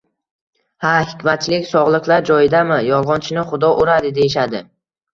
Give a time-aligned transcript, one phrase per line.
[0.85, 2.81] Ha, Hikmatchik, sogʻliklar joyidami?
[2.91, 4.69] Yolgʻonchini Xudo uradi, deyishardi.